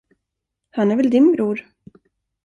Han 0.71 0.91
är 0.91 0.95
väl 0.95 1.09
din 1.09 1.31
bror? 1.31 1.67